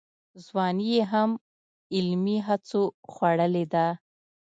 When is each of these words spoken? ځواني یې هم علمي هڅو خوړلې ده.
ځواني 0.45 0.85
یې 0.93 1.01
هم 1.11 1.29
علمي 1.95 2.37
هڅو 2.47 2.81
خوړلې 3.11 3.65
ده. 3.73 3.87